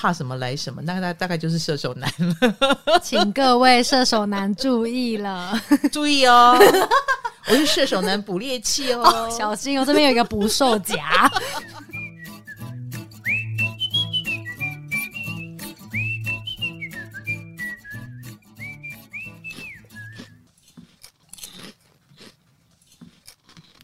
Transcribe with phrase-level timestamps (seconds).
[0.00, 2.10] 怕什么来什么，那大大概就是射手男。
[2.18, 2.98] 了。
[3.04, 5.60] 请各位射手男注意了，
[5.92, 6.56] 注意哦，
[7.48, 11.30] 我是射手男捕猎器哦，哦，小心哦，这边有一个捕兽夹。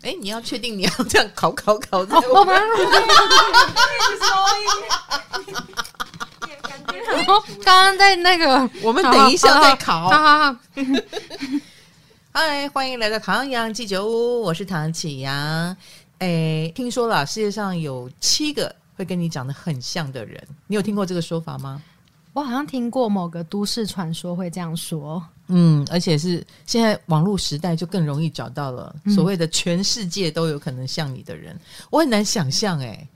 [0.00, 2.46] 哎，你要确定你要这样烤烤烤在我
[7.26, 7.42] 吗？
[7.64, 10.08] 刚刚在那个，我们等一下再考。
[10.08, 10.56] 好好好。
[12.32, 15.76] 嗨， 欢迎来到唐阳鸡酒屋，我是唐启阳。
[16.18, 21.82] 哎，听说了，世界上有七个会跟你长得很像的人，你有听过这个说法吗？
[22.32, 25.22] 我好像听过某个都市传说会这样说。
[25.48, 33.08] 嗯，而且是现在网络时代就更容易找到了所谓的全世界都有可能像你的人，嗯、我很难想象哎、欸，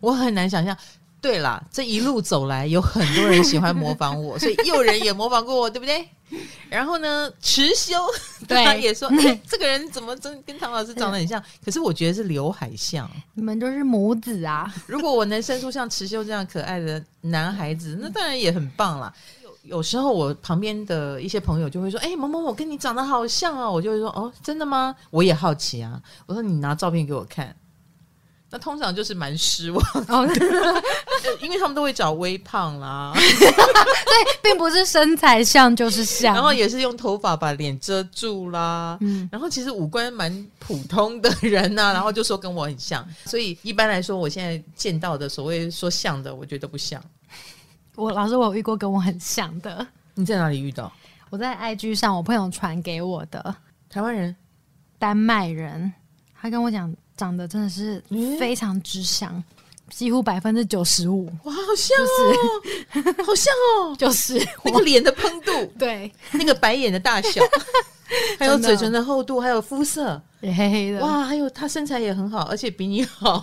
[0.00, 0.76] 我很难想象。
[1.20, 6.08] 对啦，这一路走来有很多人喜欢模仿我，所以诱人也模仿过我，对不对？
[6.68, 7.96] 然后呢，持修
[8.48, 11.42] 他也说， 哎、欸，这个人怎么真跟唐老师长得很像？
[11.64, 14.72] 可是我觉得是刘海像，你们都是母子啊！
[14.86, 19.12] 如果我能生出像持修这样可爱的男孩子，那当然也很棒啦。
[19.62, 26.00] 有时候我旁边的一些朋友就会说：“哎、欸，某某，我跟你长得好像哦。”我就会说：“哦，真的吗？”我也好奇啊。
[26.26, 27.52] 我说：“你拿照片给我看。”
[28.48, 30.26] 那通常就是蛮失望哦，
[31.42, 38.96] 因为他们都会找微胖啦， 对，并不是身材像就是像，然后也是用头发把脸遮住啦。
[39.00, 43.06] 嗯，然后其实五官蛮普通的人呐、啊， 然后就说跟我很像。
[43.24, 47.02] 所以一般来说，我现在见到的所谓说像的，我觉得不像。
[47.96, 49.84] 我老师，我有遇过跟我很像的。
[50.14, 50.92] 你在哪里遇到？
[51.30, 53.54] 我在 IG 上，我朋友传给我的。
[53.90, 54.34] 台湾人，
[54.98, 55.92] 丹麦人，
[56.40, 58.02] 他跟我讲，长得真的是
[58.38, 59.44] 非常之像，欸、
[59.90, 61.26] 几乎百分之九十五。
[61.44, 62.36] 哇，好像哦，
[62.92, 67.40] 就是、好像哦， 就是那个脸的蓬度， 对，那个白眼的大小，
[68.38, 71.00] 还有嘴唇的厚度，还有肤色也黑黑的。
[71.00, 73.42] 哇，还有他身材也很好，而且比你好。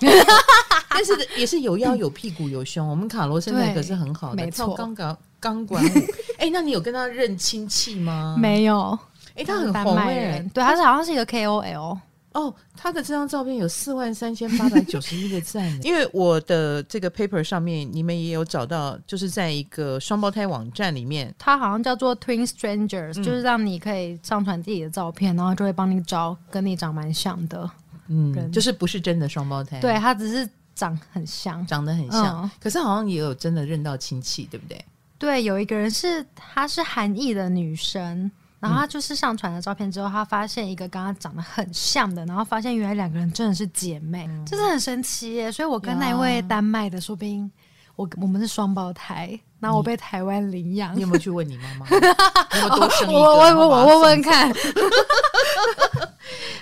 [0.95, 5.97] 但是也是有腰有屁股有胸，我们卡罗身材可是很好的，跳钢管钢管舞。
[6.37, 8.35] 哎、欸，那你有跟他认亲戚吗？
[8.39, 8.97] 没有。
[9.29, 11.97] 哎、欸，他很红哎、欸，对，他是好像是一个 KOL。
[12.33, 15.65] 哦，他的这张照片有四万三千八百九十一个赞。
[15.83, 27.69] 因为我的这个 paper 上面，你们也有找到，就是在一个双胞胎网站里面，它好像叫做 Twin Strangers，、嗯、就是让你可以上传自己的照片，然后就会帮你找跟你长蛮像的，
[28.07, 30.49] 嗯，就是不是真的双胞胎，对，他只是。
[30.75, 34.83] 长很像，长得很像，嗯，可是好像也有真的认到亲戚，对不对？
[35.19, 38.29] 对，有一个人是她是韩裔的女生，
[38.63, 45.51] 然后他就是上传了照片之后，他发现一个跟他长得很像的，然后发现原来两个人真的是姐妹，这，嗯，是很神奇耶！
[45.51, 47.51] 所以我跟那位丹麦的说不定
[47.95, 50.95] 我我们是双胞胎，然后我被台湾领养。
[50.95, 51.87] 你有没有去问你妈妈？
[51.89, 53.19] 你有没有多生一个？
[53.19, 54.51] 我我我我问问看。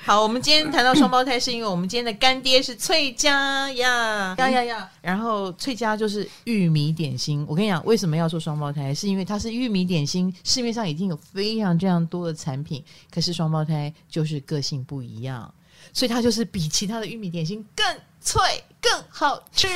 [0.03, 4.89] 好，我们今天谈到双胞胎，是因为我们今天的干爹是翠家呀呀呀呀！
[4.99, 7.45] 然后翠家就是玉米点心。
[7.47, 8.93] 我跟你讲，为什么要说双胞胎？
[8.93, 12.83] 是因为它是玉米点心，市面上已经有非常非常多的产品，
[13.13, 15.53] 可是双胞胎就是个性不一样，
[15.93, 17.85] 所以它就是比其他的玉米点心更
[18.19, 18.41] 脆、
[18.81, 19.67] 更好吃。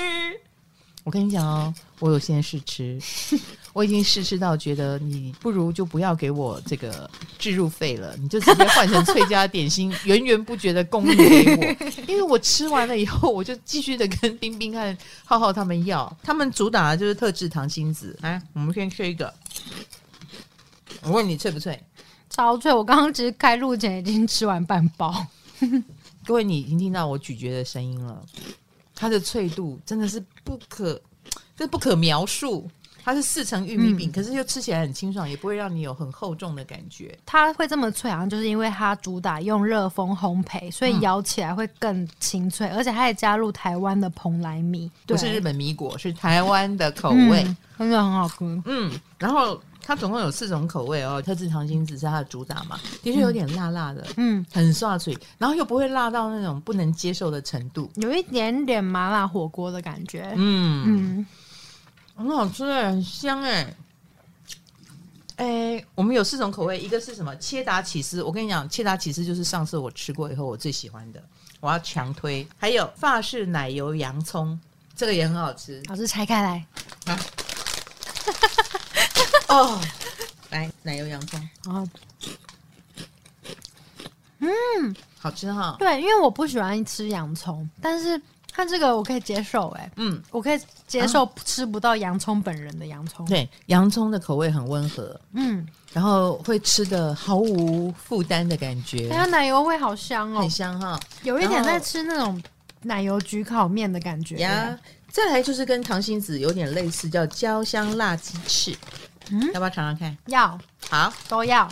[1.05, 2.99] 我跟你讲哦，我有先试吃，
[3.73, 7.07] 我已经试吃到觉得你不如就不要给我这个
[7.37, 12.01] 置入费了，你就直接换成翠家点心， 源源不绝的供应给我。
[12.07, 18.17] 因为我吃完了以后，我就继续的跟冰冰和浩浩他们要，他们主打的就是特制糖心子。
[18.21, 19.31] 来，我们先吃一个，
[21.03, 21.79] 我问你脆不脆？
[22.31, 22.73] 超脆！
[22.73, 25.25] 我刚刚其实开录前已经吃完半包。
[26.25, 28.25] 各位，你已经听到我咀嚼的声音了。
[28.95, 30.99] 它的脆度真的是不可，
[31.55, 32.67] 这不可描述。
[33.03, 37.15] 它是四层玉米饼，嗯，可是又吃起来很清爽，也不会让你有很厚重的感觉。
[37.23, 48.61] 它会这么脆，好像就是因为它主打用热风烘焙，所以咬起来会更清脆，嗯、而且它也加入台湾的蓬莱米，不是日本米果，是台湾的口味，嗯，真的很好吃。
[48.65, 49.61] 嗯，然后。
[49.87, 60.83] 它总共有四种口味哦，特制糖心子是它的主打嘛，的确有点辣辣的，嗯，很刷嘴，然后又不会辣到那种不能接受的程度，有一点点麻辣火锅的感觉，嗯。
[60.87, 61.25] 嗯，
[62.15, 63.75] 很好吃哎，很香哎，
[65.35, 67.35] 哎，我们有四种口味，一个是什么？
[67.37, 71.21] 切达起司，我跟你讲，切达起司就是上次我吃过以后我最喜欢的，
[71.59, 74.59] 我要强推，还有法式奶油洋葱，
[74.95, 76.65] 这个也很好吃，老师拆开来。
[77.05, 77.19] 啊。
[79.49, 79.79] 哦，
[80.49, 81.87] 来奶油洋葱，然后，
[84.39, 85.75] 嗯，好吃哈。
[85.79, 88.19] 对，因为我不喜欢吃洋葱，但是
[88.51, 93.25] 它这个我可以接受、欸，哎，嗯，我可以接受吃不到洋葱本人的洋葱。
[93.27, 99.09] 对，洋葱的口味很温和，嗯，然后会吃的毫无负担的感觉。
[99.09, 102.41] 它奶油味好香哦，很香哈，有一点在吃那种
[102.81, 104.37] 奶油焗烤面的感觉。
[104.37, 104.77] 呀。
[105.11, 108.77] 再来就是跟糖心子有点类似，叫焦香辣鸡翅，
[109.31, 110.17] 嗯，要不要尝尝看？
[110.27, 111.69] 要，好，都要。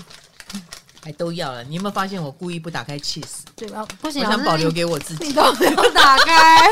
[1.03, 3.41] 还都要了，你有没有发现我故意不打开 cheese？
[3.57, 3.85] 对吧？
[3.99, 5.27] 不行，我想保留给我自己。
[5.27, 6.69] 你都 没有打开。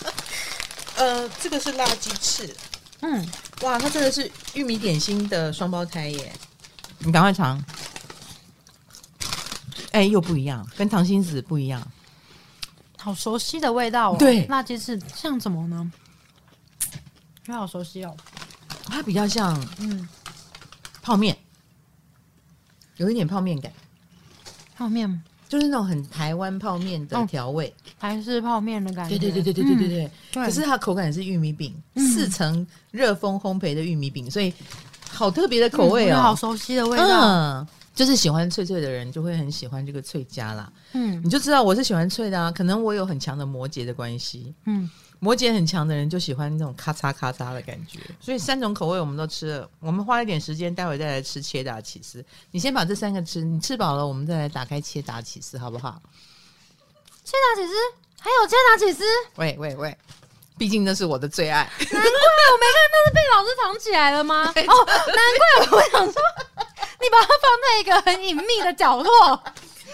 [0.96, 2.56] 呃，这个是辣鸡翅。
[3.00, 3.28] 嗯，
[3.60, 6.32] 哇，它真的是玉米点心的双胞胎耶！
[7.00, 7.62] 你赶快尝。
[9.92, 11.86] 哎，又不一样，跟糖心子不一样。
[12.96, 14.16] 好熟悉的味道哦。
[14.18, 15.92] 对，辣鸡翅像什么呢？
[17.44, 18.16] 它好熟悉哦。
[18.86, 20.08] 它比较像嗯
[21.02, 21.36] 泡面。
[22.96, 23.72] 有一点泡面感，
[24.76, 29.18] 泡面就是那种很台湾泡面的调味，台式泡面的感觉。
[29.18, 30.44] 对对对对对对对对。
[30.44, 34.54] 可是它口感是玉米饼，四层热风烘焙的玉米饼，所以
[35.10, 37.66] 好特别的口味哦，好熟悉的味道。
[37.96, 40.72] 就是喜欢脆脆的人就会很喜欢这个脆家啦。
[40.92, 44.54] 嗯，你就知道我是喜欢脆的啊，可能我有很强的摩羯的关系。
[44.66, 44.88] 嗯。
[45.24, 49.66] 摩羯很强的人就喜欢那种咔嚓咔嚓的感觉，所以三种口味我们都吃了。
[49.80, 52.22] 我们花一点时间，待会再来吃切达起司。
[52.50, 55.98] 你先把这三个吃，你吃饱了，我们再来打开切达起司，好不好？
[57.24, 57.72] 切达起司
[58.20, 59.02] 还有切达起司？
[59.36, 59.96] 喂喂喂，
[60.58, 61.62] 毕竟那是我的最爱。
[61.78, 64.52] 难怪我没看，那是被老师藏起来了吗？
[64.52, 66.22] 哦，难怪我想说，
[67.00, 69.42] 你把它放在一个很隐秘的角落。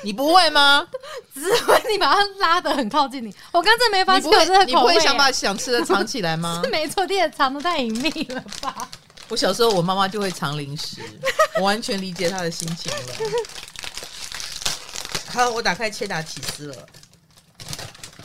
[0.02, 0.88] 你不会吗？
[1.34, 1.48] 只是
[1.90, 3.34] 你把它拉得很靠近你。
[3.52, 4.66] 我刚才没发现有这个口味。
[4.66, 6.60] 你不会想把想吃的藏起来吗？
[6.64, 8.88] 是没错，你也藏得太隐秘了吧？
[9.28, 10.96] 我小时候，我妈妈就会藏零食，
[11.56, 12.98] 我完全理解她的心情了。
[15.32, 16.76] 好，我打开切达起司了。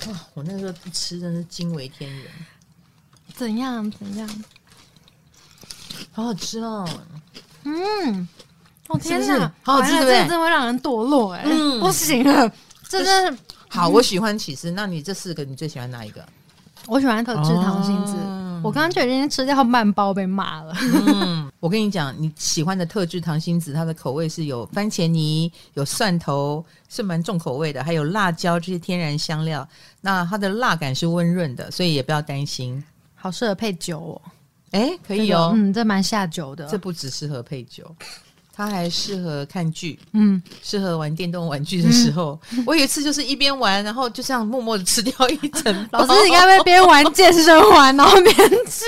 [0.07, 2.23] 哇，我那时候一吃真是惊为天人。
[3.35, 3.89] 怎样？
[3.91, 4.43] 怎样？
[6.11, 6.89] 好好吃哦。
[7.63, 8.27] 嗯。
[8.87, 9.91] 哦天哪，好好吃？
[9.91, 11.41] 这真会让人堕落哎！
[11.45, 12.51] 嗯，不行了，
[12.89, 13.37] 真是
[13.67, 13.89] 好。
[13.89, 16.25] 我喜欢起司，那你这四个你最喜欢哪一个？
[16.87, 18.15] 我喜欢特制糖心子。
[18.63, 20.73] 我刚刚就已经吃掉半包被骂了。
[20.81, 29.67] 嗯，我跟你讲，你喜欢的特制糖心子，它的口味是有番茄泥、有蒜头，是蛮重口味的，还有辣椒这些天然香料。
[30.01, 32.83] 那它的辣感是温润的，所以也不要担心。
[33.13, 34.21] 好适合配酒哦。
[34.71, 35.51] 哎，可以哦。
[35.55, 36.67] 嗯，这蛮下酒的。
[36.67, 37.95] 这不只适合配酒。
[38.55, 42.39] 它还适合看剧，嗯，适合玩电动玩具的时候。
[42.53, 45.99] 嗯、我有一次就是一边玩，然后就这样默默的吃掉一整包。
[46.07, 48.33] 老师，你该不会边玩健身环然后边
[48.67, 48.85] 吃？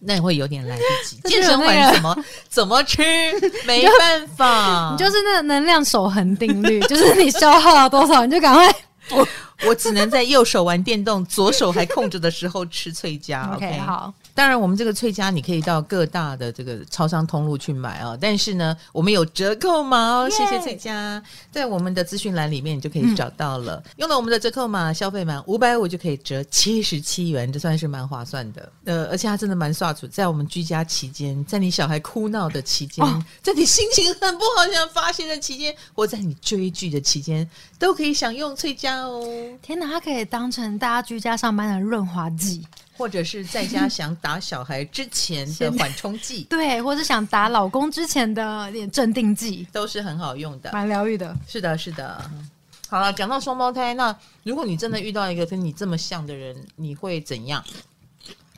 [0.00, 1.16] 那也会有点来不及。
[1.30, 3.00] 健身环怎么怎么吃？
[3.64, 8.74] 没办法，你就是那能量守恒定律，就是你消耗了多少，你就赶快。
[9.10, 9.28] 我
[9.68, 13.52] 我只能在右手玩电动，左手还空着的时候吃脆佳。
[13.54, 14.12] OK，, okay 好。
[14.36, 18.14] 当然，我们这个翠家你可以到各大的这个超商通路去买啊。
[18.20, 23.82] 但是呢，我们有折扣码哦，谢谢翠家，在我们的资讯栏里面你就可以找到了。
[23.86, 28.70] 嗯、用了我们的折扣码，消费满五百五就可以折七十七元，这算是蛮划算的。
[28.84, 37.48] 呃，而且它真的蛮刷出，在我们居家期间，在你小孩哭闹的期间，哦、在你心情很不好想发泄的期间，或在你追剧的期间，
[37.78, 39.26] 都可以享用翠家哦。
[39.62, 42.62] 天哪，它可以当成大家居家上班的润滑剂。
[42.96, 51.36] 或者是在家想打小孩之前的缓冲剂， 对，或者想打老公之前的点镇定剂，都是很好用的，蛮疗愈的。
[51.46, 52.30] 是的，是的。
[52.88, 57.62] 好了，讲到双胞胎，那如果你真的遇到一个跟你这么像的人，你会怎样？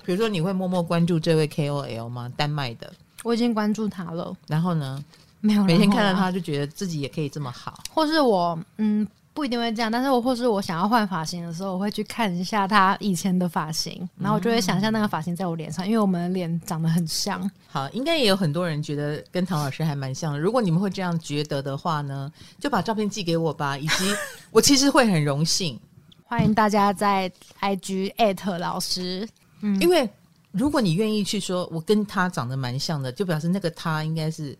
[0.04, 2.32] 比如说，你会默默关注这位 KOL 吗？
[2.36, 2.92] 丹麦的，
[3.22, 4.34] 我已经关注他了。
[4.46, 5.04] 然后呢？
[5.40, 9.06] 没有，每天看到他就觉得自己也可以这么好，或是我，嗯。
[9.38, 17.48] 不一定会这样，但是我或是我想要换发型的时候，我会去看一下他以前的发型，然后我就会想象那个发型在我脸上，因为我们的脸长得很像。
[17.68, 20.40] 好，应该也有很多人觉得跟唐老师还蛮像的。
[20.40, 22.28] 如果你们会这样觉得的话呢，
[22.58, 24.12] 就把照片寄给我吧，以及
[24.50, 25.78] 我其实会很荣幸。
[26.24, 27.30] 欢迎大家在
[27.60, 29.24] IG 艾特老师，
[29.60, 30.10] 嗯，因为
[30.50, 34.58] 如果你愿意去说我跟他长得蛮像的，就表示那个他应该是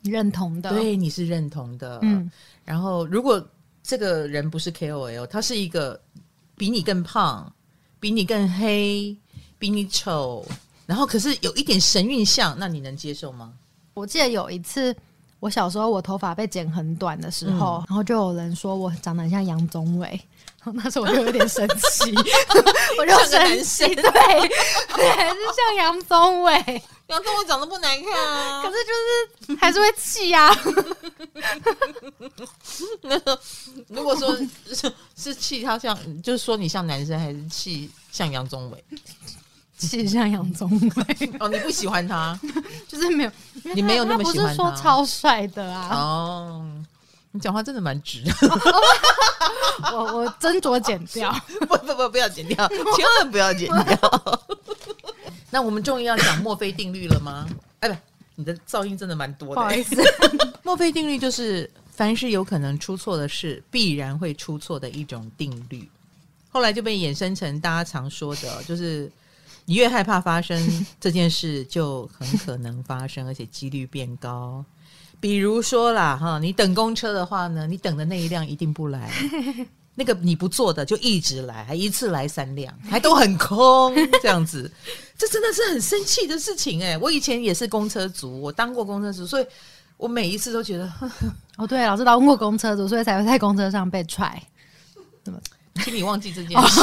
[0.00, 1.98] 认同的，对，你是认同的。
[2.00, 2.30] 嗯，
[2.64, 3.46] 然后如果。
[3.86, 6.00] 这个人不是 KOL，他是一个
[6.56, 7.52] 比你更胖、
[8.00, 9.16] 比你更黑、
[9.60, 10.44] 比你丑，
[10.86, 13.52] 然后可是有一点神韵像，那你能接受吗？
[13.94, 14.94] 我记得有一次，
[15.38, 20.20] 我我小时候我头发被剪很短的时候，嗯、然后就有人说我长得很像杨宗纬，
[20.74, 22.14] 那时候我就有点生气，
[22.98, 26.82] 我就生气，对，对，还是像杨宗纬。
[27.06, 30.52] 杨宗纬长得不难看啊，可是就是还是会气啊。
[33.02, 33.16] 那
[33.88, 34.36] 如果说
[34.74, 38.84] 是是气他像，就是说你像男生，还是气像杨宗纬？
[39.78, 42.36] 气像杨宗纬哦，你不喜欢他，
[42.88, 43.30] 就是没有，
[43.74, 44.64] 你没有那么喜欢他。
[44.64, 45.90] 不是说超帅的啊？
[45.94, 46.66] 哦，
[47.36, 48.32] 你讲话真的蛮直的。
[49.92, 51.30] 我我斟酌剪掉，
[51.68, 54.48] 不不不，不要剪掉，千万不要剪掉。
[55.50, 57.46] 那我们终于要讲墨菲定律了吗？
[57.80, 57.96] 哎，不，
[58.36, 59.54] 你的噪音真的蛮多的。
[59.54, 60.02] 不好意思，
[60.62, 65.88] 墨菲定律就是凡是有可能出错的事，必然会出错的一种定律。
[66.48, 69.10] 后来就被衍生成大家常说的，就是
[69.66, 74.64] 你越害怕发生这件事，就很可能发生，而且几率变高。
[75.20, 79.10] 比如说啦，哈，你等公车的话呢，你等的那一辆一定不来。
[79.98, 84.70] 那个你不坐的就一直来，还一次来三辆，还都很空，这样子，
[85.16, 86.98] 这真的是很生气的事情哎！
[86.98, 89.46] 我以前也是公车族，我当过公车族，所以
[89.96, 90.92] 我每一次都觉得，
[91.56, 94.38] 哦，对，老师当过公车族，所以才会在公车上被踹，
[95.24, 95.40] 怎么？
[95.76, 96.80] 请你忘记这件事，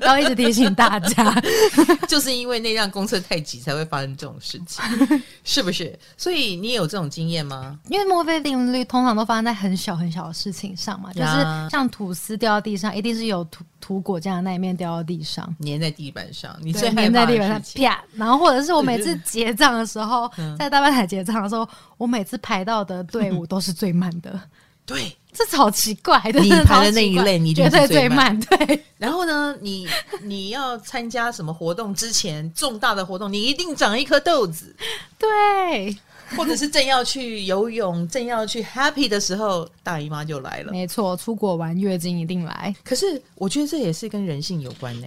[0.00, 1.34] 要、哦、一直提醒大家，
[2.08, 4.82] 就是因为那辆公车太挤，才会发生这种事情，
[5.44, 5.98] 是不是？
[6.16, 7.78] 所以你也有这种经验吗？
[7.88, 24.40] 因为墨菲定律通常都发生在很小很小的事情上嘛，就是像吐司掉到地上，一定是有涂涂果酱的那一面掉到地上，粘在地板上，你最粘在地板上啪，然后或者是我每次 结账的时候，在大半台结账的时候，我每次排到的队伍都是最慢的，
[24.84, 25.16] 对。
[25.36, 28.38] 这好奇怪的，你排的那一类，你绝对最慢。
[28.40, 29.86] 对， 然后呢，你
[30.22, 34.74] 你要参加什么活动之前，重大的活动，你一定长一颗豆子。
[35.18, 35.96] 对，
[36.36, 40.72] 或者是正要去游泳，正要去 happy 的时候，大姨妈就来了。
[40.72, 42.74] 没错，出国玩月经一定来。
[42.82, 45.06] 可是我觉得这也是跟人性有关呢。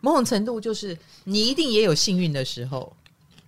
[0.00, 2.90] 某种程度就是你一定也有幸运的时候，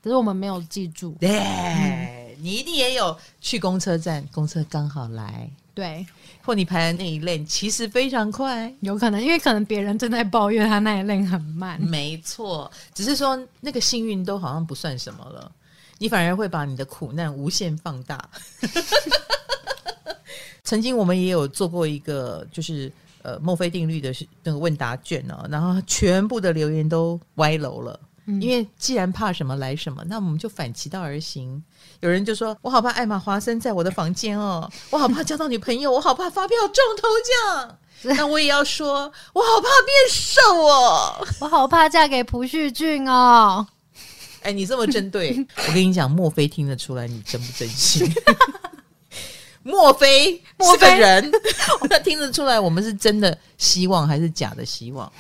[0.02, 1.16] 只是我们没有记住。
[1.18, 5.50] 对，嗯、你一定也有去公车站，公车刚好来。
[5.74, 6.06] 对，
[6.44, 11.80] 或你排的那一类其实非常快，有可能，因为可能别人正在抱怨他那一类很慢。
[11.80, 15.50] 没错，只是说那个幸运都好像不算什么了，
[15.98, 18.28] 你反而会把你的苦难无限放大。
[20.62, 27.98] 曾经我们也有做过一个，就是呃墨菲定律的那个问答卷哦，然后全部的留言都歪楼了。
[28.26, 31.62] 嗯、因为既然怕什么来什么，那我们就反其道而行。
[32.00, 37.08] 有人就说：“我好怕艾玛华森在我的房间哦，我好怕交到女朋友，我好怕发票中头
[37.64, 37.78] 奖。
[38.16, 43.66] ”那我也要说：“我好怕变瘦哦，我好怕嫁给朴叙俊哦。”
[44.42, 48.08] 哎，你这么针对，我跟你讲，莫非听得出来你真不真心。
[49.62, 51.30] 莫非是个人，
[51.88, 55.10] 他听得出来我们是真的希望还是假的希望。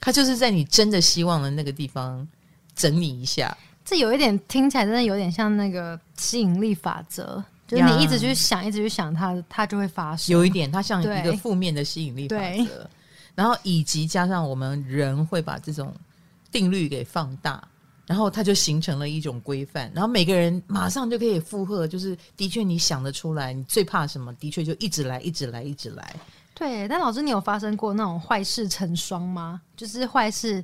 [0.00, 2.26] 他就是在你真的希望的那个地方
[2.74, 10.32] 整理一下，这有一点听起来真的有点像那个吸引力法则，就是你一直去想，一直去想它，它就会发生。
[10.32, 12.88] 有一点，它像一个负面的吸引力法则，
[13.34, 15.94] 然后以及加上我们人会把这种
[16.50, 17.62] 定律给放大，
[18.06, 26.16] 然后它就形成了一种规范，然后每个人马上就可以附和，就是的确你想得出来，你最怕什么，的确就一直来，一直来，一直来。
[26.60, 29.62] 对，但老师，你有发生过那种坏事成双吗？
[29.74, 30.62] 就是坏事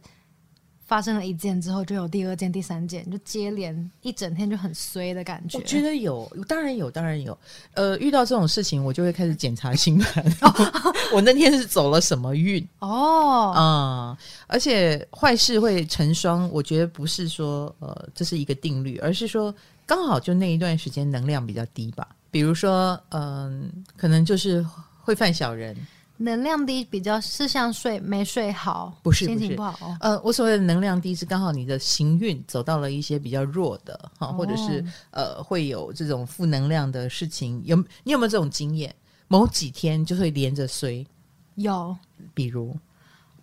[0.84, 5.56] 发生了一件之后，就有第二件、第三件，就接连一整天就很衰的感觉。
[5.56, 7.36] 我觉得有，当然有，当然有。
[7.72, 10.22] 呃，遇到这种事情，我就会开始检查星盘。
[11.14, 12.62] 我那天是走了什么运？
[12.80, 14.16] 哦，嗯，
[14.48, 19.52] 而且坏事会成双，我觉得不是说呃这是一个定律，而是说
[19.86, 22.06] 刚好就那一段时间能量比较低吧。
[22.30, 24.62] 比如说，嗯、呃，可能就是。
[25.06, 25.74] 会犯小人，
[26.16, 29.72] 能量低比较是像睡没睡好，不是心情不好。
[29.78, 37.62] 不哦、呃，我所谓的能量低是刚好你的行运走到了一些比较弱的哈，哦、或者是呃会有这种负能量的事情。
[37.64, 38.92] 有你有没有这种经验？
[39.28, 41.06] 某几天就会连着衰。
[41.54, 41.96] 有，
[42.34, 42.76] 比如，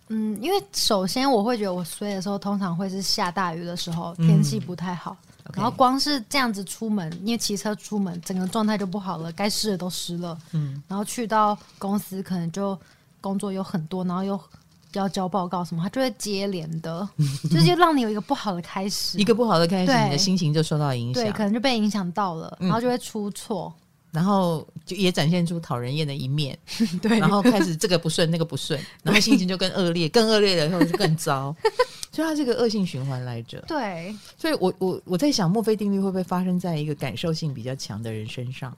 [0.08, 5.16] 嗯，因为首先我会觉得我衰的时候，通常会是下大雨的时候，天气不太好。
[5.52, 10.38] 然后光是这样子出门，因为骑车出门，整个状态就不好了，该湿的都湿了。
[10.52, 12.78] 嗯，然后去到公司，可能就
[13.20, 14.40] 工作有很多，然后又
[14.94, 17.06] 要交报告什么，它就会接连的，
[17.50, 23.72] 就是就让你有一个不好的开始，一个不好的开始，你的心情就受到影响，对，可能就被影响到了，然后就会出错。
[23.76, 23.80] 嗯
[24.14, 26.56] 然后就也展现出讨人厌的一面，
[27.02, 31.52] 对，然后开始这个不顺那个不顺，然后心情就更恶劣，更恶劣的时候就更糟。
[32.14, 33.60] 所以它是个恶性循环来着。
[33.66, 38.72] 对，所以我我我在想，墨菲定律会不会发生在一个感受性比较强的人身上？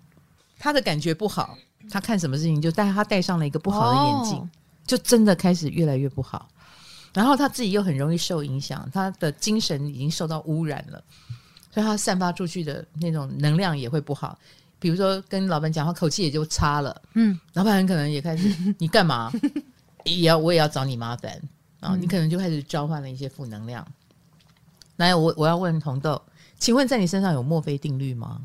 [0.58, 1.58] 他的感觉不好，
[1.90, 4.48] 他看什么事情就戴他戴上了一个不好的眼镜，哦、
[4.86, 6.48] 就真的开始越来越不好。
[7.12, 11.04] 然后他自己又很容易受影响，他的精神已经受到污染了，
[11.70, 14.38] 所以他散发出去的那种能量也会不好。
[14.78, 19.30] 比如说跟老板讲话口气也就差了，嗯，老板很可能也开始你干嘛
[20.04, 21.38] 也要我也要找你麻烦
[21.86, 23.86] 啊，你可能就开始召唤了一些负能量。
[24.96, 26.20] 来，我我要问红豆，
[26.58, 28.40] 请问在你身上有墨菲定律吗？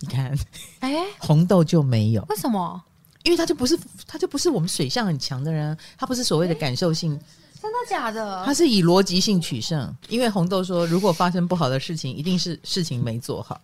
[0.00, 0.36] 你看，
[0.80, 2.82] 哎、欸，红豆就没有，为什么？
[3.24, 7.22] 因为他就不是他就不是我们水象很强的人，他不是所谓的感受性，欸、
[7.60, 8.44] 真的假的？
[8.44, 9.92] 他是以逻辑性取胜。
[10.08, 13.60] 因为红豆说，如果发生不好的事情，一定是事情没做好。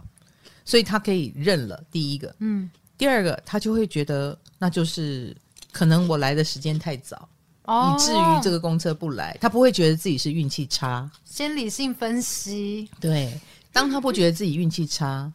[0.65, 5.37] 所以他可以认了，第一个，嗯，第二个，他就会觉得那就是
[5.71, 7.29] 可能我来的时间太早，哦，
[7.67, 11.11] 以至于这个公车不来，他不会觉得自己是运气差。
[11.25, 13.41] 先理性分析，对，
[13.73, 15.33] 当他不觉得自己运气差，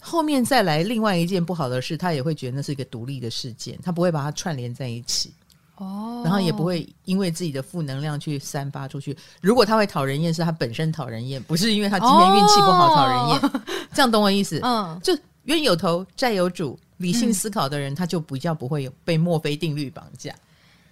[0.00, 5.32] 后面再来另外一件不好的事，他也会觉得那是一个独立的事件，他不会把它串联在一起。
[5.76, 9.16] 哦，然后也不会因为自己的负能量去散发出去。
[9.40, 13.38] 如果他会讨人厌，是他本身讨人厌，不是因为他今天运气不好讨人厌。
[13.40, 13.62] 哦、
[13.94, 14.60] 这样懂我意思？
[14.62, 20.34] 嗯，就冤有头债有主，理性思考的人，嗯、他就比较不会有被墨菲定律绑架。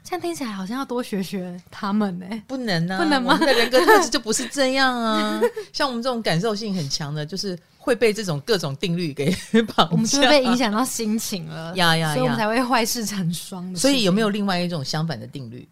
[0.09, 2.43] 这样听起来好像要多学学他们呢、欸？
[2.47, 3.35] 不能啊，不能吗？
[3.35, 5.39] 我们的人格特质就不是这样啊。
[5.71, 7.59] 像我们这种感受性很强的，就是。
[7.79, 9.35] 会被这种各种定律给
[9.75, 13.75] 绑架，我们就会被影响到心情了， 呀呀，所以我们才会坏事成双。
[13.75, 15.67] 所以有没有另外一种相反的定律？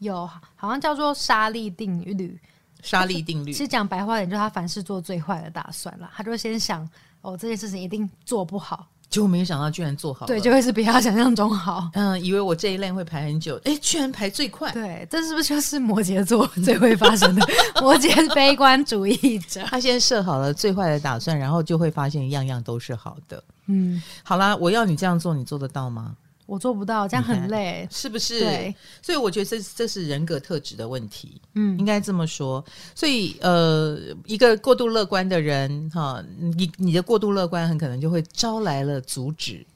[0.00, 2.38] 有，好像叫做沙利定律。
[2.82, 6.10] 沙利定律，其实讲白话点，就是他凡事做最坏的打算了。
[6.14, 6.86] 他就会先想，
[7.22, 8.86] 哦，这件事情一定做不好。
[9.16, 10.26] 结果没有想到，居然做好。
[10.26, 11.88] 对，就会是比他想象中好。
[11.96, 14.70] 嗯，以为我这一类会排很久，哎，居然排最快。
[14.72, 17.40] 对，这是不是就是摩羯座 最会发生的？
[17.80, 23.42] 摩羯是悲观主义者，他先设好了最坏的打算，然后就会发现样样都是好的。
[23.68, 26.14] 嗯，好啦，我要你这样做，你做得到吗？
[26.46, 28.38] 我做不到，这样很累，是不是？
[28.38, 32.64] 对，所以我觉得这这是人格特质的问题，嗯，应该这么说。
[32.94, 39.66] 所以呃，一个过度乐观的人，哈，你你的过度乐观很可能就会招来了阻止，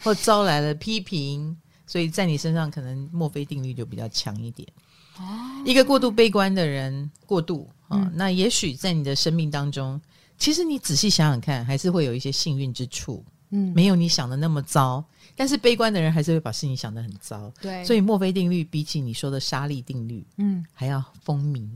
[0.00, 4.68] 或招来了批评，所以在你身上可能墨菲定律就比较强一点。
[5.18, 5.24] 哦，
[5.64, 10.00] 一个过度悲观的人，过度啊，嗯，那也许在你的生命当中，
[10.38, 15.04] 其实你仔细想想看，还是会有一些幸运之处，嗯，没有你想的那么糟。
[15.36, 21.66] 但是悲观的人还是会把事情想得很糟，对，所以墨菲定律比起你说的沙利定律，嗯，还要风靡，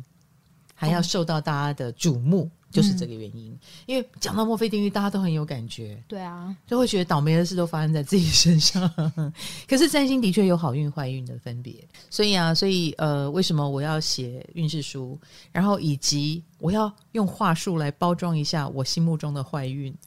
[0.75, 3.59] 还要受到大家的瞩目，嗯、就是这个原因。
[3.87, 8.89] 因为讲到墨菲定律，大家都很有感觉，对啊，就会觉得倒霉的事都发生在自己身上。
[9.67, 11.75] 可是占星的确有好运坏运的分别，
[12.11, 15.19] 所以啊，所以呃，为什么我要写运势书，
[15.51, 19.95] 然后以及我要用话术来包装一下我心目中的坏运。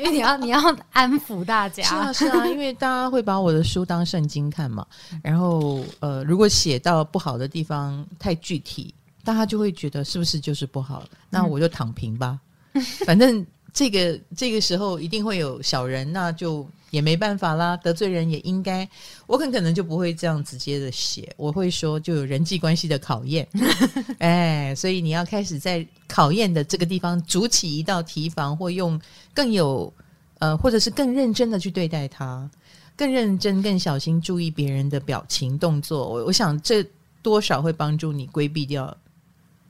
[0.00, 0.58] 因为你要你要
[0.92, 4.86] 安抚大家，是啊是啊， 因为大家会把我的书当圣经看嘛，
[5.22, 11.04] 然后呃，如果写到不好的地方太具体，大家就会觉得是不是就是不好？
[11.28, 12.38] 那我就躺平吧，
[12.72, 18.88] 嗯、反正这个这个时候一定会有小人，那就也没办法啦，得罪人也应该。
[19.26, 23.46] 我很可能就不会这样直接的写，我会说就有人际关系的考验，
[24.18, 29.00] 哎，所以你要开始在考验的这个地方筑起一道堤防，或用。
[29.32, 29.92] 更有
[30.40, 32.50] 呃，或者是更认真的去对待他，
[32.96, 36.08] 更认真、更小心注意别人的表情动作。
[36.08, 36.84] 我我想这
[37.22, 38.94] 多少会帮助你规避掉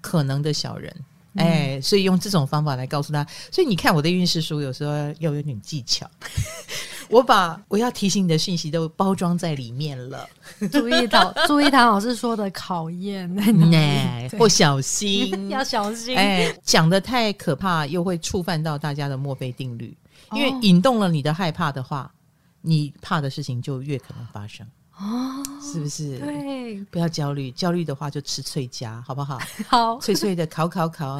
[0.00, 0.94] 可能的小人。
[1.34, 3.26] 嗯、哎，所以用这种方法来告诉他。
[3.50, 6.10] 所以你看我的运势书，有时候要有点技巧。
[7.08, 10.28] 我把我要提醒你的讯息都包装在里面了。
[10.70, 13.28] 注意到，注意唐老师说的考验，
[13.74, 16.16] 哎，或小心， 要小心。
[16.16, 19.96] 哎，讲的太可怕，又会触犯到大家的墨菲定律。
[20.32, 22.12] 因为引动了你的害怕的话，
[22.60, 24.64] 你怕的事情就越可能发生。
[25.00, 26.18] 哦，是不是？
[26.18, 29.38] 对，不要焦虑，焦虑的话就吃脆夹，好不好？
[29.66, 31.18] 好，脆脆的烤烤烤，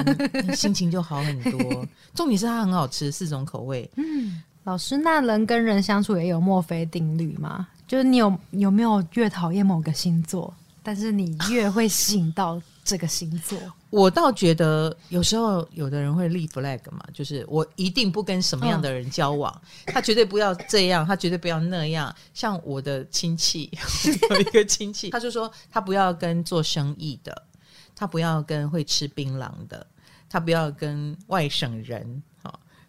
[0.54, 1.86] 心情就好很多。
[2.14, 3.90] 重点是它很好吃，四种口味。
[3.96, 4.42] 嗯。
[4.64, 7.66] 老师，那人跟人相处也有墨菲定律吗？
[7.88, 13.58] 就是你有有没有越讨厌某个星座，但是你越会吸引到这个星座？
[13.90, 19.52] 我倒觉得有时候有的人会立 flag 嘛，就是我一定不跟什么样的人交往，
[19.86, 22.14] 嗯、他绝对不要这样，他绝对不要那样。
[22.32, 23.70] 像我的亲戚
[24.30, 27.46] 有一个亲戚，他就说他不要跟做生意的，
[27.94, 29.86] 他不要跟会吃槟榔的，
[30.28, 32.22] 他不要跟外省人。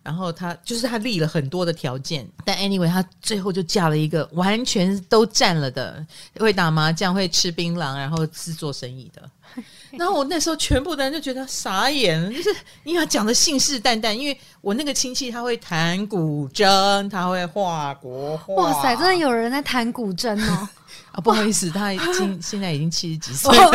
[0.03, 6.05] 然后他就是他立了很多的条件，但 anyway 他最后就嫁了一个完全都占了的，
[6.39, 9.21] 会打麻将、会吃槟榔，然后是做生意的。
[9.91, 18.53] 然后我那时候全部的人就觉得傻眼，就是因为他讲的信誓旦旦，因为我那个亲戚他会弹古筝，他会画国画。
[18.55, 20.69] 哇塞，真的有人在弹古筝哦！
[21.11, 23.71] 啊，不好意思，他已经 现在已经七十几岁了。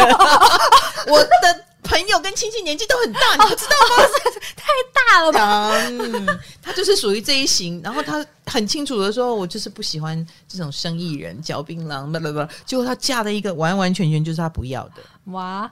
[1.09, 1.67] 我的。
[1.89, 4.05] 朋友跟亲戚年纪都很大，你不知道吗？
[4.57, 5.71] 太大了吧？
[5.89, 6.27] 嗯，
[6.61, 7.81] 他就是属于这一型。
[7.81, 14.95] 然后他很清楚的说：“我就是不喜欢这种生意人，嚼槟榔，不不不。”结果他嫁了一个完完全全就是他不要的。
[15.27, 15.71] 哇，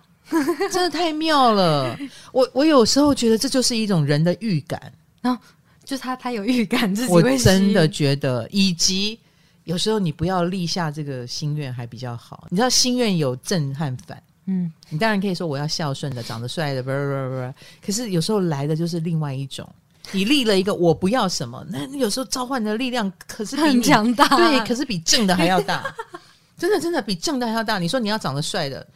[0.70, 1.98] 真的太妙了！
[2.30, 4.80] 我我有时候觉得这就是一种人的预感，
[5.20, 5.42] 然后
[5.84, 9.18] 就是他他有预感自己，我真的觉得，以及
[9.64, 12.46] 有时候你不要立下这个心愿还比较好。
[12.50, 14.22] 你知道心愿有正和反。
[14.46, 17.54] 嗯，你当然可以说我要孝顺的，长得帅的，不不不不。
[17.86, 19.66] 可是有时候来的就是另外一种，
[20.12, 25.82] 你立了一个我不要什么，那你有时候召唤的力量可是很强大，对，可是比正的还要大，
[26.58, 27.78] 真的真的比正的还要大。
[27.78, 28.86] 你说你要长得帅的，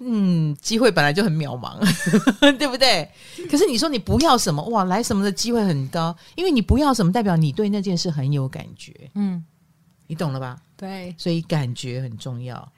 [0.00, 1.78] 嗯，机会本来就很渺茫，
[2.58, 3.08] 对不对？
[3.48, 9.44] 可是你说你不要什么，哇，来什么的机会很高，因为你不要什么，代表你对那件事很有感觉，嗯，
[10.08, 10.60] 你懂了吧？
[10.76, 12.68] 对，所以感觉很重要。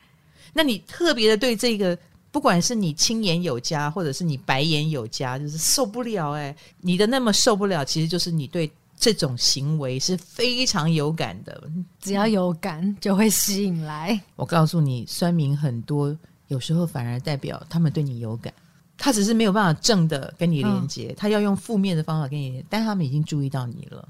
[0.53, 1.97] 那你特别的对这个。
[2.33, 6.57] 不管是你青眼有加，或者是你白眼有加，就是受不了哎、欸！
[6.81, 11.61] 你的那么受不了，其实就是你对这种行为是非常有感的。
[11.99, 14.17] 只要有感，就会吸引来。
[14.37, 16.17] 我告诉你，酸民很多，
[16.47, 18.55] 有时候反而代表他们对你有感，
[18.97, 24.09] 他只是没有办法正的跟你连接，嗯、他要用负面的方法跟你，但他们已经注意到你了，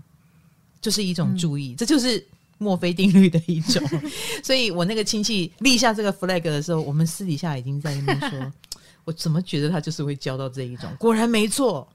[0.83, 2.23] 就是一种注意，嗯、这就是。
[2.63, 3.83] 墨菲定律的一种，
[4.45, 8.53] 所以我那个亲戚立下这个 flag 的时候，我们私底下已经在那边说，
[9.05, 10.91] 我怎么觉得他就是会交到这一种？
[10.99, 11.89] 果然没错。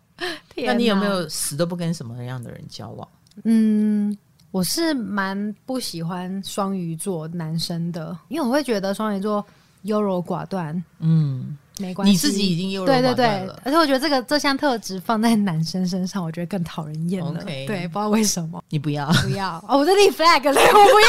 [0.56, 3.08] 那你有没有死都不跟什么样的人交往？
[3.43, 4.17] 嗯，
[4.49, 9.45] 我是蛮不喜欢双鱼座男生的，因为我会觉得双鱼座
[9.84, 10.84] 优柔寡断。
[10.99, 11.58] 嗯。
[11.78, 13.14] 没关系，你自己已经优柔寡断了。
[13.16, 17.42] 对对对，而且我觉得这个这项特质放在男生身上，我觉得更讨人厌了。
[17.42, 17.68] Okay.
[17.68, 18.64] 对，不知道为什么。
[18.70, 19.78] 你不要，不要哦！
[19.78, 21.08] 我在立 flag 了，我不要。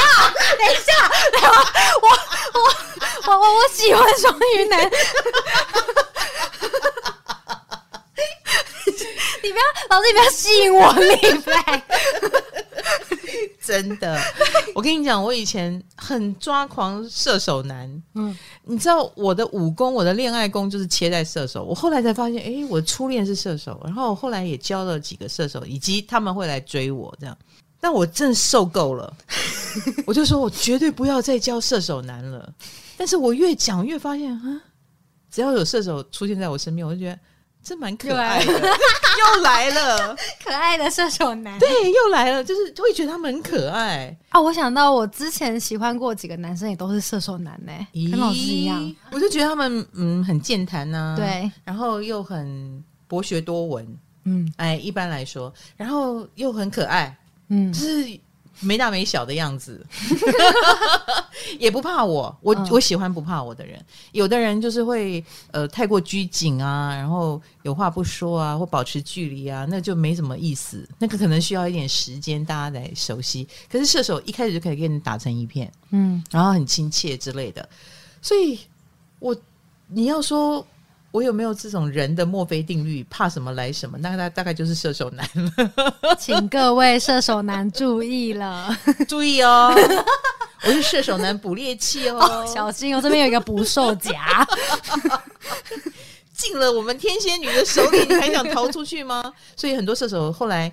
[0.59, 0.93] 等一下，
[1.33, 1.41] 等
[2.03, 2.09] 我
[2.53, 2.59] 我
[3.27, 4.81] 我我我喜欢双鱼男。
[9.43, 11.83] 你不要，老师，你不要吸引我立 flag。
[13.83, 14.19] 真的，
[14.75, 18.03] 我跟你讲，我以前很抓狂射手男。
[18.15, 21.65] 嗯，你知道我的武功，我的恋爱功就是切在射手。
[21.65, 27.37] 我后来才发现，哎，我初恋是射手，然后我后来也交了几个射手，以及他们会来追我这样。
[27.79, 29.13] 但我真受够了，
[30.07, 32.53] 我就说我绝对不要再交射手男了。
[32.97, 34.63] 但是我越讲越发现，啊，
[35.31, 37.19] 只要有射手出现在我身边，我就觉得。
[37.67, 41.59] 这蛮可爱的， 又来了， 可爱的射手男。
[41.59, 44.17] 对，又来了，就是会觉得他们很可爱。
[44.29, 44.41] 啊！
[44.41, 47.73] 我想到我之前喜欢过几个男生，也都是射手男呢，
[48.09, 48.95] 跟老师一样。
[49.11, 57.17] 我就觉得他们嗯很健谈呐，对，然后又很博学多闻，嗯，哎，一般来说，然后又很可爱，
[57.49, 58.07] 嗯，就是。
[58.61, 59.85] 没大没小的样子，
[61.59, 62.35] 也不怕我。
[62.41, 63.85] 我、嗯、我喜欢不怕我的人。
[64.13, 70.89] 有的人就是会呃太过拘谨啊，然后有话不说啊，或保持距离啊，那就没什么意思。
[70.99, 73.47] 那个可能需要一点时间，大家来熟悉。
[73.71, 77.69] 可是射手一开始就可以跟你打成一片，嗯，然后很亲切之类的。
[78.23, 78.59] 所以
[79.19, 79.37] 我
[79.89, 80.67] 你要说。
[81.11, 83.05] 我有没有这种人的墨菲定律？
[83.09, 83.97] 怕什么来什么？
[83.99, 86.17] 那大大概就是射手男了。
[86.19, 88.77] 请各位射手男注意了，
[89.09, 89.73] 注意哦！
[90.65, 93.01] 我是射手男捕猎器哦，哦，小心哦！
[93.01, 94.47] 这边有一个捕兽夹，
[96.35, 99.33] 进了我们天蝎女的手里，你还想逃出去吗？
[99.55, 100.71] 所以很多射手后来，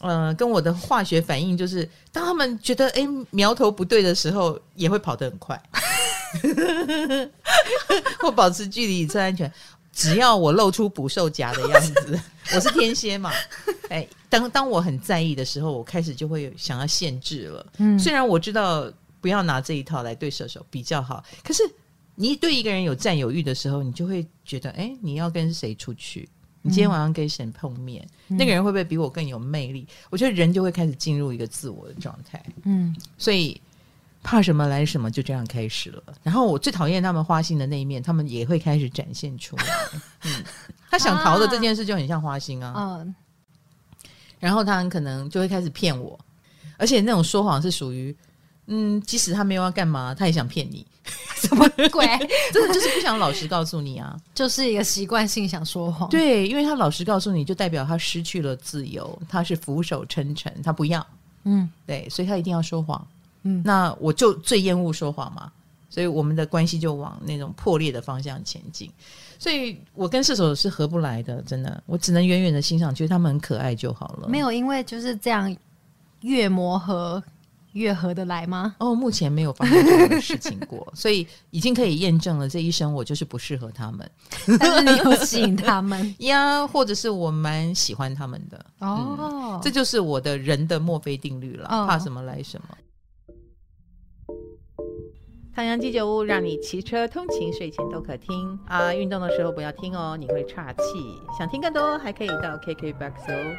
[0.00, 5.60] 呃，跟我的化学反应就是，当他们觉得哎苗头不对的时候，也会跑得很快，
[8.20, 9.50] 或保持距离以策安全。
[9.92, 12.18] 只要我露出捕兽夹的样子，
[12.54, 13.30] 我是天蝎嘛？
[13.90, 17.66] 哎，当当我很在意的时候，我开始就会想要限制了。
[17.76, 18.90] 嗯，虽然我知道
[19.20, 21.62] 不要拿这一套来对射手比较好，可是
[22.14, 26.26] 你对一个人有占有欲的时候，你就会觉得，哎，你要跟谁出去？
[26.62, 28.02] 你今天晚上跟谁碰面？
[28.28, 29.86] 嗯，那个人会不会比我更有魅力？
[30.08, 32.42] 我觉得人就会开始进入一个自我的状态。
[32.64, 33.60] 嗯，所以。
[34.22, 36.02] 怕什么来什么，就这样开始了。
[36.22, 39.64] 然后我最讨厌他们花心的那一面，他们也会开始展现出来。
[40.24, 40.44] 嗯，
[40.90, 42.72] 他想逃的这件事就很像花心啊。
[42.76, 43.14] 嗯，
[44.38, 46.18] 然后他很可能就会开始骗我，
[46.76, 48.16] 而且那种说谎是属于，
[48.66, 50.86] 嗯，即使他没有要干嘛，他也想骗你。
[51.34, 52.06] 什么鬼？
[52.54, 56.08] 真的就是不想老实告诉你啊，就是一个习惯性想说谎。
[56.08, 61.04] 对，因为他老实告诉你就代表他失去了自由，他是俯首称臣，他不要。
[61.42, 63.04] 嗯，对，所以他一定要说谎。
[63.42, 65.50] 嗯，那我就最厌恶说谎嘛，
[65.90, 68.90] 所以我们的关系就往那种破裂的方向前进。
[69.38, 74.28] 所以我跟射手是合不来的，真的，我只能远远的欣赏，觉得他们很可爱就好了。
[74.28, 75.54] 没有，因为就是这样，
[76.20, 77.20] 越磨合
[77.72, 78.76] 越合得来吗？
[78.78, 84.08] 哦，目前没有发生这样的事情过， 所以已经可以验证了，这一生我就是不适合他们。
[84.60, 92.68] 但是你有吸引他们 呀，或者是我蛮喜欢他们的哦、嗯，这就是我的人的墨菲定律了，哦、怕什么来什么。
[95.54, 98.94] 唐阳鸡酒屋让你骑车通勤、睡前都可听啊！
[98.94, 100.82] 运动的时候不要听哦，你会岔气。
[101.38, 103.56] 想听更多，还可以到 KKBOX 哦。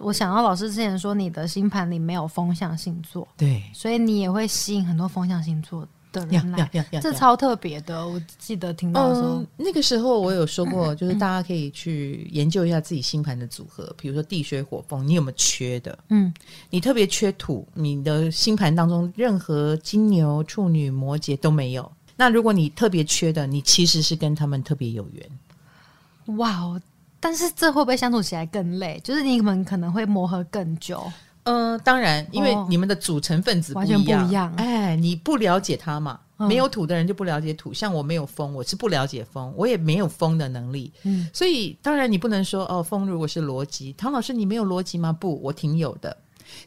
[0.00, 6.70] 我想到老师之前说，你的星盘里没有风象星座，对，所以你也会吸引很多风象星座的人来，
[7.00, 8.06] 这超特别的。
[8.06, 15.98] 我记得听到的时候，嗯，那个时候我有说过，就是大家可以去研究一下自己星盘的组合，比如说地水火风，你有没有缺的？
[16.10, 16.32] 嗯，
[16.70, 21.90] 你特别缺土，你的星盘当中任何金牛、处女、摩羯都没有。
[22.14, 26.36] 那如果你特别缺的，你其实是跟他们特别有缘。
[26.36, 26.80] 哇哦！
[27.18, 29.00] 但是这会不会相处起来更累？
[29.02, 31.02] 就是你们可能会磨合更久。
[31.44, 34.54] 嗯、呃，当然，因为你们的组成分子不一样，完全不一样。
[34.56, 36.20] 哎，你不了解它嘛？
[36.38, 37.72] 嗯、没有土的人就不了解土。
[37.72, 40.92] 像我没有风，我是不了解风，我也没有风的能力。
[41.04, 45.12] 嗯，所以当然你不能说哦，风如果是逻辑，唐老师你没有逻辑吗？
[45.12, 46.16] 不，我挺有的。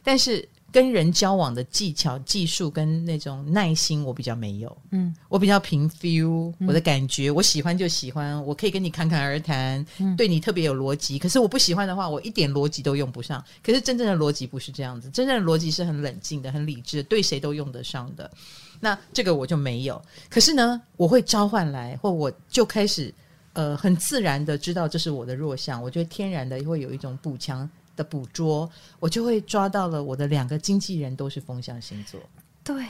[0.02, 0.48] 但是。
[0.76, 4.76] 跟人交往的技巧、技术跟那种耐心，我比较没有。
[4.90, 11.18] 嗯，我比较凭 feel，我的感觉、嗯，我喜欢就喜欢，我可以跟你侃侃而谈，嗯、对你特别有逻辑。
[11.18, 13.42] 可是我不喜欢的话，我一点逻辑都用不上。
[13.64, 18.30] 可是真正的逻辑不是这样子，真正的逻辑是很冷静的、很理智的，对谁都用得上的。
[18.78, 20.02] 那这个我就没有。
[20.28, 23.14] 可是呢，我会召唤来，或我就开始
[23.54, 27.66] 呃很自然的知道这是我的弱项，我觉得天然的会有一种补强。
[27.96, 30.02] 的捕捉，我就会抓到了。
[30.02, 32.20] 我的两个经纪人都是风象星座，
[32.62, 32.84] 对，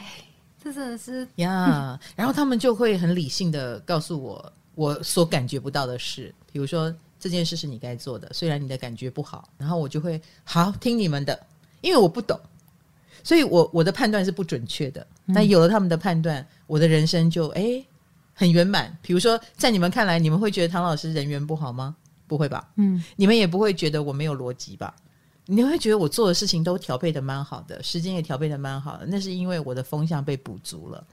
[0.63, 1.99] 这真的是呀。
[2.03, 6.35] Yeah, 然后他们就会很理性的告诉我，我所感觉不到的事。
[6.53, 11.47] 比如说这件事是你该做的，虽然你的感觉不好，然后我就会好听你们的，
[11.81, 12.39] 因为我不懂，
[13.23, 15.07] 所以我我的判断是不准确的。
[15.25, 17.85] 那有了他们的判断，我的人生就诶
[18.35, 18.97] 很圆满。
[19.03, 21.97] 比如说在你们看来，你们会觉得唐老师人缘不好吗？
[22.27, 22.69] 不会吧？
[22.77, 24.95] 嗯，你们也不会觉得我没有逻辑吧？
[25.47, 29.07] 你会觉得我做的事情都调配的蛮好的，时间也调配的蛮好的。
[29.07, 31.07] 那是因为我的风向被补足了，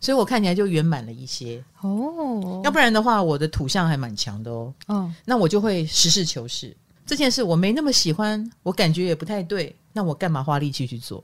[0.00, 2.60] 所以我看起来就圆满了一些哦。
[2.64, 4.74] 要不然的话，我的土象还蛮强的哦。
[4.88, 6.76] 嗯，那我就会实事求是。
[7.06, 11.22] 这件事我没那么喜欢，我感觉也不太对，那我干嘛花力气去做？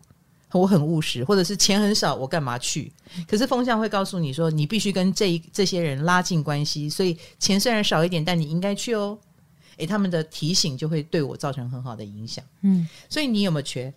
[0.60, 2.92] 我很务实，或者是钱很少，我干嘛去？
[3.26, 9.18] 可是风向会告诉你说，你必须跟这这些人拉近关系，所以钱虽然少一点，但你应该去哦。
[9.78, 12.44] 诶，他们的提醒就会对我造成很好的影响。
[12.62, 13.92] 嗯，所以你有没有缺？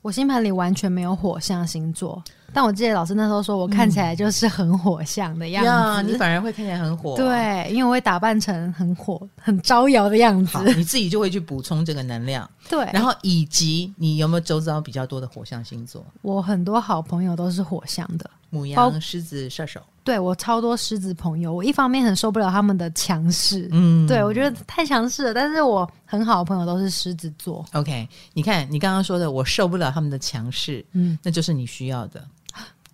[0.00, 2.20] 我星盘里完全没有火象星座，
[2.52, 6.02] 但我记得老师那时候说我看起来就是很火象的样子。
[6.02, 10.58] 嗯、你反而会看起来很火、啊，对，因为我会打扮成很火、很招摇的样子。
[10.58, 12.50] 好，你自己就会去补充这个能量。
[12.68, 16.04] 对，然后以及你有没有周遭比较多的火象星座？
[16.22, 19.80] 我很多好朋友都是火象的，母羊、狮子、射手。
[20.04, 25.34] 对，我超多狮子朋友，我一方面很受不了他们的强势，嗯，对，我觉得太强势了。
[25.34, 27.64] 但是我很好的朋友都是狮子座。
[27.72, 32.24] OK，你看你刚刚说的，我受不了他们的强势，嗯，那就是你需要的。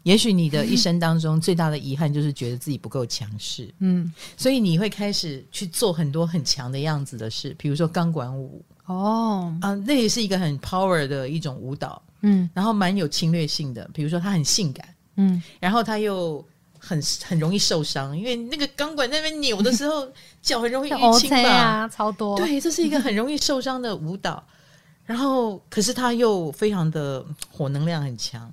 [0.04, 16.44] 也许你的一生当中最大的遗憾就是觉得自己不够强势，嗯，所以你会开始去做很多很强的样子的事，比如说钢管舞，哦，啊，那也是一个很 power 的一种舞蹈，嗯，然后蛮有侵略性的，比如说它很性感，嗯，然后它又。
[16.80, 20.08] 很很容易受伤，因为那个钢管在那边扭的时候，
[20.40, 21.50] 脚很容易淤青吧？
[21.50, 22.36] 啊，超多。
[22.36, 24.42] 对，这是一个很容易受伤的舞蹈。
[25.04, 28.50] 然后，可是它又非常的火能量很强，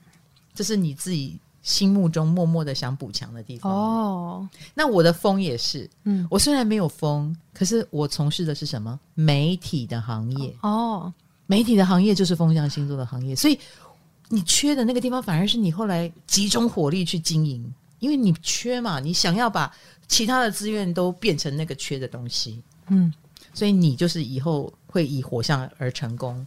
[0.55, 3.69] 这是你自己心目中默默的想补强的地方。
[3.73, 8.97] 哦，那我的风也是，嗯，我虽然没有风，可是我从事的是什么？
[9.15, 10.55] 媒体的行业。
[10.61, 11.11] 哦，
[11.47, 13.59] 媒体的行业就是风象星座的行业，所以
[14.29, 17.73] 你缺的那个地方，反而是你后来集中火力去经营。
[17.99, 19.73] 因为你缺嘛，你想要把
[20.07, 23.11] 其他的资源都变成那个缺的东西，嗯，
[23.53, 26.45] 所以你就是以后会以火象而成功。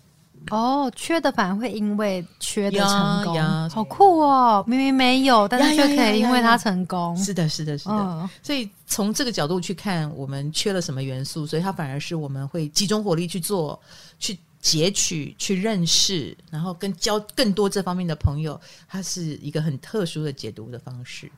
[0.51, 4.65] 哦，缺的反而会因为缺的成功，好酷哦！
[4.67, 7.17] 明明没有，但是却可以因为它成功。
[7.17, 7.95] 是的，是的，是的。
[7.95, 13.81] 哦，所以从这个角度去看，我们缺了什么元素，所以它反而是我们会集中火力去做，
[14.19, 14.39] 去。
[14.61, 21.31] 截取、去认识，然后跟交更多这方面的朋友，它是一个很特殊的解读的方式。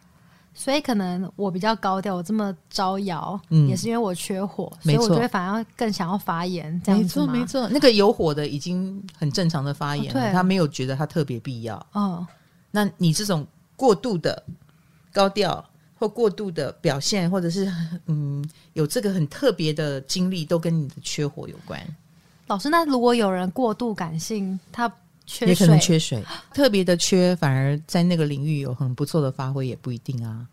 [0.52, 6.80] 所以可能我比较高调，我这么招摇，嗯，也是因为我缺火，所以我就会反而更想要发言。
[6.84, 7.32] 这样子吗？
[7.32, 7.68] 没错，没错。
[7.68, 11.86] 那个有火的已经很正常的发言了，哦、他没有觉得他特别必要。
[11.92, 12.26] 哦，
[12.70, 14.42] 那你这种过度的
[15.12, 17.72] 高调或过度的表现，或者是
[18.06, 21.80] 嗯有这个很特别的经历，都跟你的缺火有关。
[22.48, 24.94] 老师，那如果有人过度感性，他缺
[25.46, 26.22] 也可能缺水，
[26.54, 30.46] 特别的缺，反而在那个领域有很不错的发挥，也不一定啊。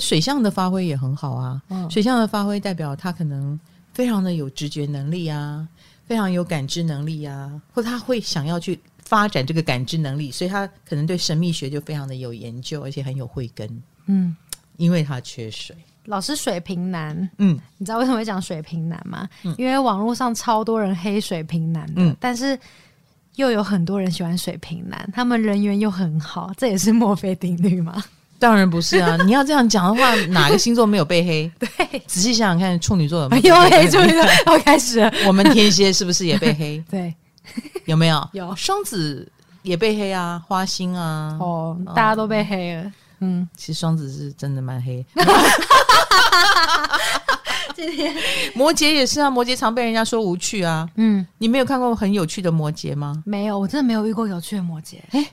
[0.00, 3.58] 水象的发挥也很好啊，嗯、水象的发挥代表他可能
[3.92, 5.66] 非常的有直觉能力啊，
[6.06, 13.82] 非常有感知能力啊，或他会想要去发展这个感知能力，所以他可能对神秘学就非常的有研究，而且很有慧根。
[14.06, 14.36] 嗯，
[14.76, 15.74] 因为他缺水。
[16.04, 19.28] 老师水瓶男，嗯，你知道为什么会讲水瓶男吗？
[19.44, 22.58] 嗯、因为网络上超多人黑水瓶男的，嗯、但是
[23.38, 28.02] 又有很多人喜欢水瓶男，他们人缘又很好，这也是墨菲定律吗？
[28.36, 29.16] 当然不是啊！
[29.24, 31.50] 你要这样讲的话，哪个星座没有被黑？
[31.58, 33.86] 对，仔细想想看，处女座有没有被黑？
[33.90, 36.82] 处女座要 开始了，我们天蝎是不是也被黑？
[36.90, 37.14] 对，
[37.86, 38.28] 有没有？
[38.32, 38.52] 有。
[38.56, 39.30] 双子
[39.62, 42.92] 也被黑啊，花心啊，哦，大家都被黑了。
[43.20, 45.04] 嗯，其实双子是真的蛮黑。
[47.78, 48.12] 今天
[48.54, 50.88] 摩羯也是啊，摩羯常被人家说无趣啊。
[50.96, 53.22] 嗯，你没有看过很有趣的摩羯吗？
[53.24, 54.96] 没有，我真的没有遇过有趣的摩羯。
[55.12, 55.24] 哎，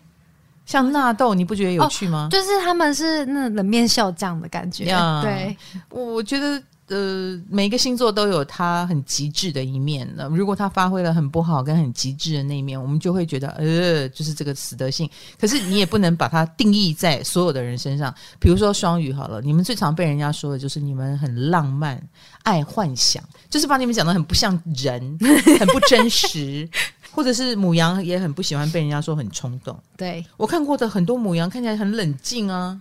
[0.65, 2.27] 像纳豆，你不觉得有趣吗？
[2.29, 4.85] 哦，就是他们是那冷面笑匠的感觉。
[5.23, 5.57] 对，
[5.89, 6.61] 我觉得。
[6.87, 10.29] 呃，每个星座都有它很极致的一面的。
[10.29, 15.09] 如果它发挥了很不好跟很极致的那一面，我们就会觉得，呃，就是这个死德性。
[15.39, 18.13] 可是你也不能把它定义在所有的人身上。
[18.39, 22.01] 比如说双鱼好了，你们最常被人家说的就是你们很浪漫、
[22.43, 25.17] 爱幻想，就是把你们讲的很不像人、
[25.59, 26.69] 很不真实。
[27.11, 29.81] 或者是母羊也很不喜欢被人家说很冲动。
[29.95, 32.77] 对，我看过的很多母羊看起来很冷静啊，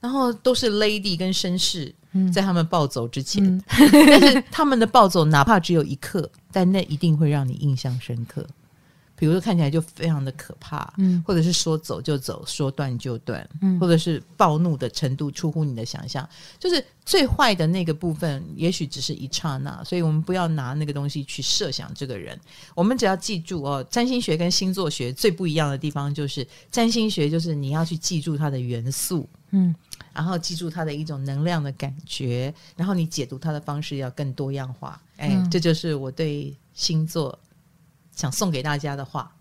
[0.00, 1.94] 然后都是 lady 跟绅士。
[2.32, 3.62] 在他们暴走之前，嗯、
[4.06, 8.46] 但是他们的暴走哪怕只有一刻，但那一定会让你印象深刻。
[9.16, 16.26] 比如说看起来就非常的可怕，嗯，或者是说走就走，说断就断，嗯，或者是暴怒的程度出乎你的想象，
[16.58, 19.84] 就是最坏的那个部分，也许只是一刹那。
[19.84, 22.40] 所以我们不要拿那个东西去设想这个人，
[22.74, 29.74] 我们只要记住哦，占星学跟星座学最不一样的地方就是，占星学就是你要去记住它的元素，嗯。
[30.12, 35.00] 然后记住它的一种能量的感觉，然后你解读它的方式要更多样化。
[35.16, 37.38] 哎，嗯、这就是我对星座
[38.16, 39.32] 想送给大家的话。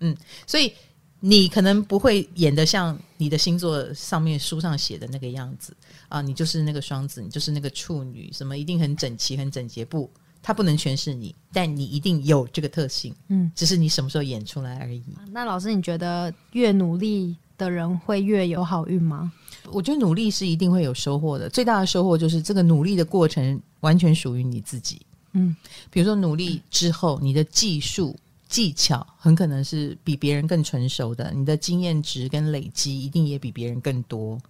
[0.00, 0.14] 嗯，
[0.46, 0.72] 所以
[1.20, 5.74] 你可能不会演得像你的星座上面书上写的那个样子
[6.08, 9.84] 啊，你就是那个双子，你就是那个处女，什么一定很整齐、很整洁。
[9.84, 10.10] 不，
[10.42, 13.14] 它不能诠释你，但你一定有这个特性。
[13.28, 15.02] 嗯，只是你什么时候演出来而已。
[15.30, 19.32] 那老师，你觉得越努力的人会越有好运吗？
[19.72, 25.00] 我觉得努力是一定会有收获的，最大的收获就是这个努力的过程完全属于你自己。
[25.32, 25.54] 嗯，
[25.90, 28.16] 比如说努力之后，你的技术
[28.48, 34.40] 技巧很可能是比别人更成熟的，你的经验值跟累积一定也比别人更多。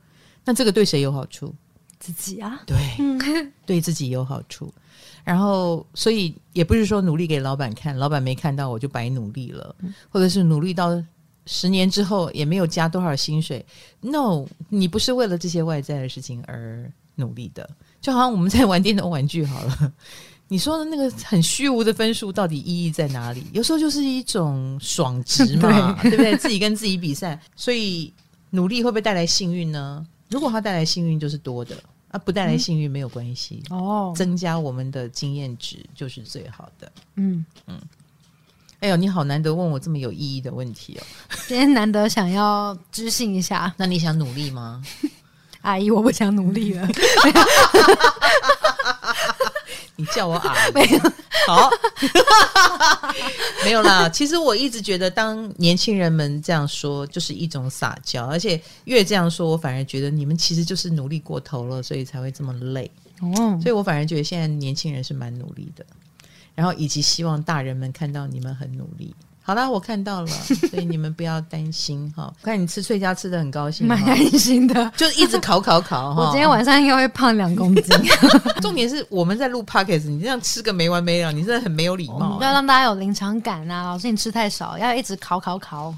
[0.45, 1.55] 那这个对谁有好处？
[1.99, 2.77] 自己啊，对，
[3.67, 4.73] 对自己有好处。
[5.25, 9.75] 然后，所以也不是说努力给老板看，老板没看到我就白努力了，
[10.09, 11.03] 或者是努力到。
[11.47, 13.65] 十年之后也没有加多少薪水
[14.01, 17.69] ，No，你不是为了这些外在的事情而努力的，
[18.01, 19.93] 就好像我们在玩电动玩具好了，
[20.49, 23.47] 你说的那个很虚无的分数到底意义在哪里？
[23.53, 26.37] 有时候就是一种爽值嘛，对，对不对？
[26.37, 28.13] 自己跟自己比赛，所以
[28.51, 30.07] 努力会不会带来幸运呢？
[30.29, 31.77] 如果它带来幸运就是多的，
[32.11, 37.81] 啊，不带来幸运没有关系哦，增加我们的经验值就是最好的，嗯嗯。
[38.81, 41.03] 哎呦，你好难得问我这么有意义的问题哦！
[41.49, 44.83] 今天难得想要知性一下， 那你想努力吗？
[45.63, 46.87] 阿姨，我不想努力了。
[49.97, 50.99] 你叫我阿姨，没有
[51.49, 51.71] 好，
[53.65, 54.09] 没有啦。
[54.09, 62.91] 其实我一直觉得，当年轻人们这样说，就是一种撒娇，而且越这样说，我反而觉得你们其实就是努力过头了，所以才会这么累。
[63.23, 65.85] 哦，所以我反而觉得现在年轻人是蛮努力的。
[66.57, 69.15] 然后以及希望大人们看到你们很努力。
[69.43, 70.27] 好啦，我看到了，
[70.69, 72.35] 所以你们不要担心哈。
[72.43, 76.23] 我看你吃脆家吃的很高兴，蛮开心的， 就一直烤烤烤哈。
[76.25, 77.85] 我今天晚上应该会胖两公斤。
[78.61, 82.41] 重点是我们在录 podcast，你这样吃个没完没了，你真的很没有礼貌。
[82.43, 83.85] 要让大家有临场感啊！
[83.85, 85.95] 老师，你吃太少，要一直烤烤烤。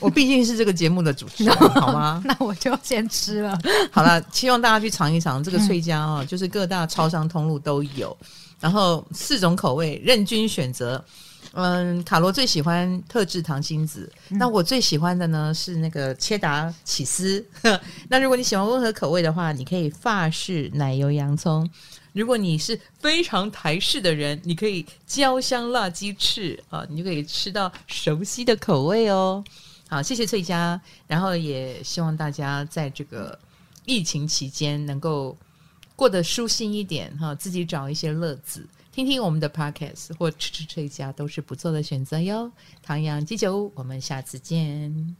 [0.00, 2.22] 我毕竟是这个节目的主持人，好吗？
[2.24, 3.58] 那我就先吃了。
[3.90, 8.16] 好了，希望大家去尝一尝这个脆家哦，就是各大超商通路都有。
[8.60, 11.02] 然后四种口味任君选择，
[11.52, 17.44] 嗯，卡罗最喜欢特制糖心子，嗯、那我最喜欢的呢是那个切达起司。
[18.08, 21.66] 那如果你喜欢温和口味的话，你可以法式奶油洋葱；
[22.12, 29.42] 如果你是非常台式的人，你可以焦香辣鸡翅啊，你就可以吃到熟悉的口味哦。
[29.88, 33.36] 好，谢谢翠佳，然后也希望大家在这个
[33.86, 35.36] 疫情期间能够
[36.00, 38.66] 过得舒心一点哈，自己找一些乐子。
[38.90, 42.50] 听听我们的 podcast 或吃吃这一家都是不错的选择哟。
[42.82, 45.14] 唐阳鸡酒，我们下次见。